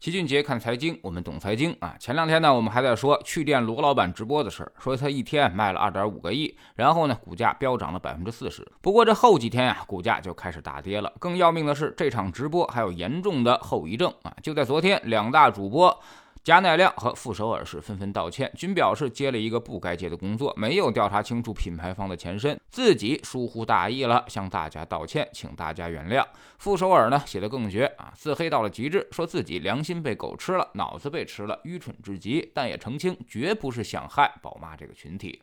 [0.00, 1.94] 齐俊杰看财经，我们懂财经啊。
[2.00, 8.66] 前两天呢，我们还在说去店罗老板直播的事儿，说他一天卖了二点五个亿，然后呢，股价飙涨了百分之四十。
[8.80, 11.12] 不过这后几天呀，股价就开始大跌了。
[11.18, 14.34] 更要命的是，这场直播还有严重的后遗症啊！
[14.42, 16.00] 就在昨天，两大主播。
[16.42, 26.26] 贾乃亮和傅首尔是纷纷道歉，均表示接了一个不该接的工作，没有调查清楚品牌方的前身，自己疏忽大意了，向大家道歉，请大家原谅。
[26.56, 35.42] 傅首尔呢写的更绝啊，自黑到了极致，说自己良心被狗吃了，脑子被吃了，愚蠢至极，但也澄清绝不是想害宝妈这个群体。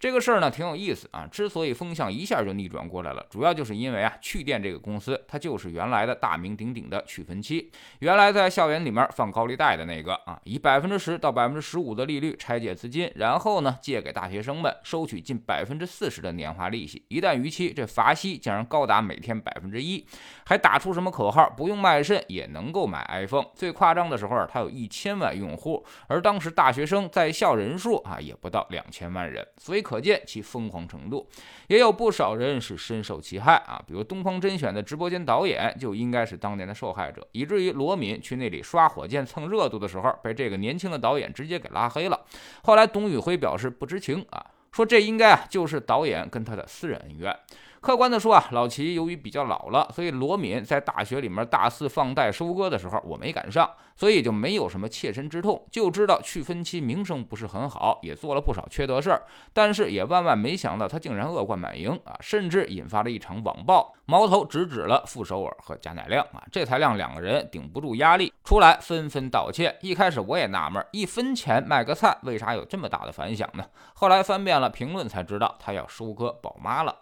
[0.00, 20.06] 这个事儿呢挺有意思啊，之所以风向一下就逆转过来了，主要就是因为啊，趣店这个公司它就是原来的大名鼎鼎的趣分期，原来在校园里面放高利贷的那个啊，以百分之十到百分之十五的利率拆借资金，然后呢借给大学生们，收取近百分之四十的年化利息，一旦逾期，这罚息竟然高达每天百分之一，
[20.46, 23.44] 还打出什么口号，不用卖肾也能够买 iPhone。
[23.54, 29.84] 最夸张的时候啊，它有一千万用户，而当时大学生在校人数啊也不到两千万人，所以。
[29.90, 31.28] 可见其疯狂程度，
[31.66, 33.82] 也有不少人是深受其害啊。
[33.84, 42.20] 比如东方甄选的直播间导演就应该是当年的受害者，以至于罗敏去那里刷火箭蹭热度的时候，被这个年轻的导演直接给拉黑了。
[42.62, 47.36] 后来董宇辉表示不知情啊，说这应该啊就是导演跟他的私人恩怨。
[47.80, 59.22] 客观的说啊，老齐由于比较老了，所以罗敏在大学里面大肆放贷收割的时候，我没赶上，所以就没有什么切身之痛，就知道去分期名声不是很好，也做了不少缺德事儿，
[59.54, 69.72] 但是也万万没想到他竟然恶贯满盈啊，甚至引发了一场网暴，矛头直指了傅首尔和贾乃亮啊，这才让两个人顶不住压力，出来纷纷道歉。
[69.82, 73.64] 一开始我也纳闷，一分钱卖个菜，为啥有这么大的反响呢？
[73.94, 76.96] 后来翻遍了评论才知道，他要收割宝妈了。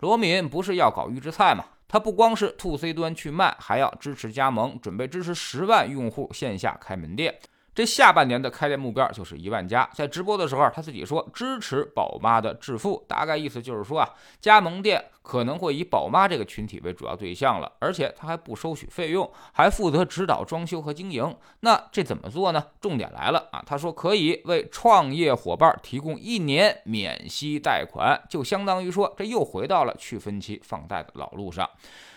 [0.00, 1.66] 罗敏不是要搞预制菜吗？
[1.86, 7.38] 他不光是 to C 端去卖，还要支持加盟，准备支持十万用户线下开门店。
[7.74, 9.88] 这下半年的开店目标就是一万家。
[9.92, 14.08] 在直播的时候，他自己说支持宝妈的致富，大概意思就是说啊，
[14.40, 21.36] 加盟店可能会以宝妈这个群体为主要对象了，而且他还不收取费用，还负责指导装修和经营。
[21.60, 22.64] 那这怎么做呢？
[22.80, 23.60] 重点来了啊！
[23.66, 31.68] 他说可以为创业伙伴提供一年免息贷款，就相当于说这又回到了去分期放贷的老路上。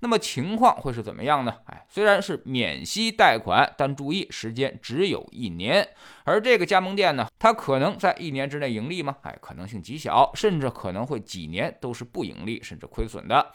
[0.00, 1.52] 那么情况会是怎么样呢？
[1.66, 5.88] 哎，虽然是免息贷款，但注意时间只有一年。
[6.24, 9.16] 而这个加盟店呢，它可能在一年之内盈利吗？
[9.22, 13.52] 哎，可能性极小，甚至可能会几年都是不盈利，甚至亏损的。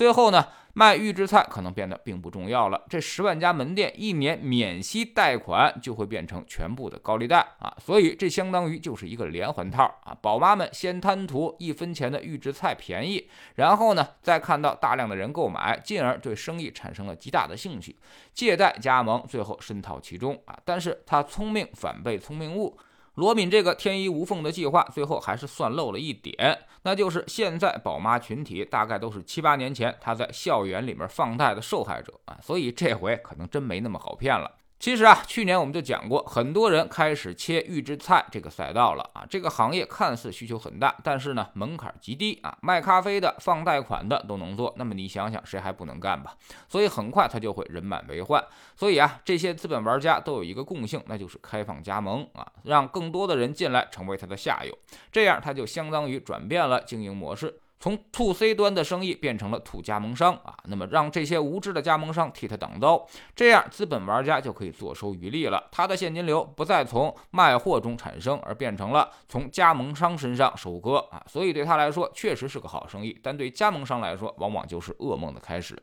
[0.00, 2.82] 最后呢，卖预制菜可能变得并不重要了。
[2.88, 7.76] 这十万家门店一年免息贷款就会变成全部的高利贷啊！
[7.78, 10.16] 所以这相当于就是一个连环套啊！
[10.22, 17.94] 宝妈们先贪图一分钱的预制菜便宜，然后呢，再看到大量的人购买，进而对生意产生了极大的兴趣，
[18.32, 20.58] 借贷加盟，最后深套其中啊！
[20.64, 22.78] 但是他聪明反被聪明误。
[23.20, 34.50] 罗敏这个天衣无缝的计划，最后还是算漏了一点，那就是现在宝妈群体大概都是七八年前他在校园里面放贷的受害者啊，所以这回可能真没那么好骗了。
[34.80, 39.26] 其实啊，去年我们就讲过，很多人开始切预制菜这个赛道了啊。
[39.28, 42.56] 这个行业看似需求很大，但是呢门槛极低啊。
[42.62, 46.34] 卖咖啡的、放贷款的都能做，那么你想想，谁还不能干吧？
[46.66, 48.42] 所以很快他就会人满为患。
[48.74, 54.74] 所以啊，这些资本玩家都有一个共性，那就是开放加盟啊，让更多的人进来成为他的下游，
[55.12, 57.60] 这样他就相当于转变了经营模式。
[57.80, 65.66] 从 to C 端的生意变成了 to 加盟商啊，那么让这些无知的加盟商替他挡刀，这样资本玩家就可以坐收渔利了。
[65.72, 75.76] 他的现金流不再从卖货中产生，而变成了从加盟商身上收割啊，所以对他来说确实是个好生意，但对加盟商来说往往就是噩梦的开始。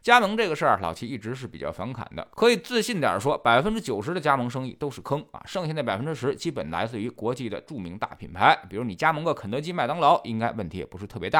[0.00, 2.26] 加盟这个事儿，老齐一直是比较反感的。
[2.30, 8.58] 可以自信点说，百分之九十的加盟生意都是坑啊，剩下那百分之十基本来自于国际的著名大品牌。
[8.70, 11.39] 比如你加盟个肯德基、麦当劳，应该问题也不是特别大。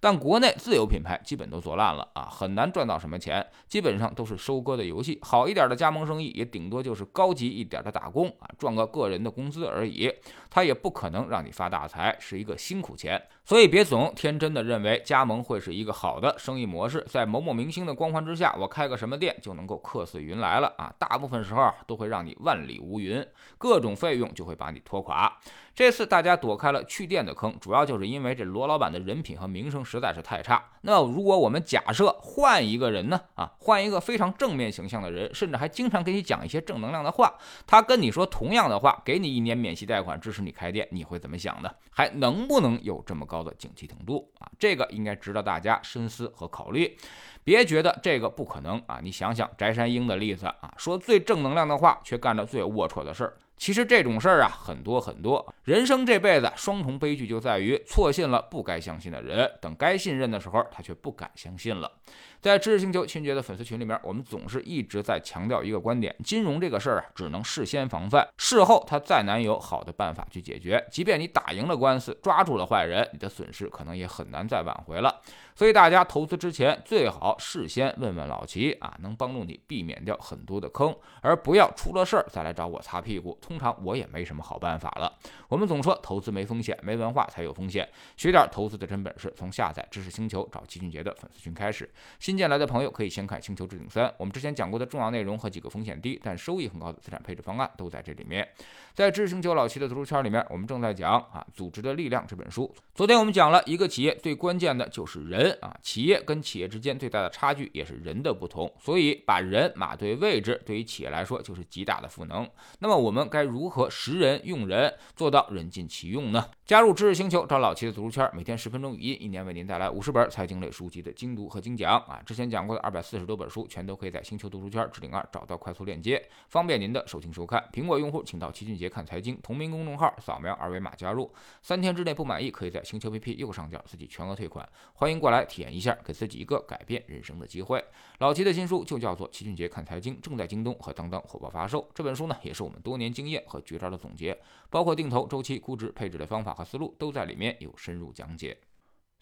[0.00, 5.18] 但国内自有品牌基本都做烂了啊，很难赚到什么钱，基本上都是收割的游戏。
[5.22, 10.10] 好一点的加盟生意，也顶多就是高级一点的打工啊，赚个个人的工资而已。
[10.48, 13.20] 他也不可能让你发大财，是一个辛苦钱。
[13.44, 20.92] 所以别总天真的认为加盟会是一个好的生意模式，在某某明星的光环之下，我开个什么店就能够客似云来了啊！
[20.98, 23.24] 大部分时候都会让你万里无云，
[23.58, 25.32] 各种费用就会把你拖垮。
[25.72, 30.62] 这次大家躲开了去店的坑，主要就是因为这罗老板的人品和名声实在是太差。
[30.82, 33.20] 那如果我们假设换一个人呢？
[33.34, 37.34] 啊，换一个非常正面形象的人，甚至还经常给你讲一些正能量的话，
[37.66, 41.70] 他跟你说同样的话，给你一年免息贷款支持你开店，你会怎么想呢？
[41.90, 43.40] 还能不能有这么高？
[43.40, 46.94] 的景气程度啊，这个应该值得大家深思和考虑。
[47.42, 53.38] 别觉得这个不可能啊，你想想翟山鹰的例子啊，说最正能量的话，却干着最龌龊的事儿。
[53.60, 61.92] 其实这种事儿啊很多很多，人生这辈子双重悲剧就在于错信了不该相信的人，等该信任的时候，他却不敢相信了。
[62.40, 70.82] 在知识星球清洁的粉丝群里面，我们总是一直在强调一个观点：金融这个事儿啊，只能事先防范，事后他再难有好的办法去解决。
[70.90, 75.20] 即便你打赢了官司，抓住了坏人，你的损失可能也很难再挽回了。
[75.54, 83.38] 所以大家投资之前最好事先问问老齐啊，能帮助你避免掉很多的坑，而不要出了事儿再来找我擦屁股。
[83.50, 85.12] 通常我也没什么好办法了。
[85.48, 87.88] 我们总说投资没风险，没文化才有风险。
[88.16, 91.90] 学点投资的真本事，从下载知识星球找齐俊杰的粉丝群开始。
[92.20, 98.48] 新进来的朋友可以先看《星球置顶三》，我们之前讲过的重要内容和几个风险低但收益很高的资产配置方案都在这里面。
[98.94, 102.72] 在知识星球老齐的读书圈里面，我们正在讲啊《组织的力量》这本书。
[102.94, 105.58] 昨天我们讲了一个企业最关键的就是人。
[105.60, 112.48] 啊，企业跟企业之间最大的差距也是人的不同，所以把人码对位置，对于企业来说就是极大的赋能。
[112.78, 116.46] 那么我们该该如何识人用人，做到人尽其用呢？
[116.66, 122.20] 加入知识星球，找老齐的读书圈，每天十分钟语音，一年为您带来五十本财经类书籍的精读和精讲啊！
[122.26, 127.66] 之前讲过的二百四十多本书，全都可以在星球读书圈置顶二找到快速链接，方便您的收听收看。
[127.72, 131.32] 苹果用户请到齐俊杰看财经同名公众号，扫描二维码加入，
[131.62, 134.68] 三天之内不满意，可以在星球 APP 右上角自己全额退款。
[134.92, 135.46] 欢迎过来。
[135.46, 137.82] 体验一下，给自己一个改变人生的机会。
[138.18, 141.88] 老齐的新书就叫做《齐俊杰看财经》，正在京东和当当火爆发售。
[141.94, 144.38] 这本书呢，也是我们多年经验和绝招的总结，
[144.68, 148.58] 包括定投、周期、估值、配置的方法和思路，都在里面有深入讲解。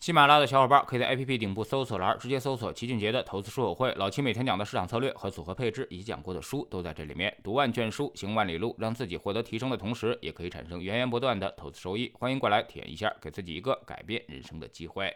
[0.01, 7.37] 喜马拉雅的小伙伴可以在 APP 顶部搜索栏直接搜索“齐俊杰的投资书友会”，老齐每天讲的市场策略和组合配置以及讲过的书都在这里面。
[7.43, 12.13] 读万卷书，行万里路，让自己获得提升的同时，也可以产生源源不断的投资收益。
[12.17, 15.13] 欢迎过来体验一下，给自己一个改变人生的机会。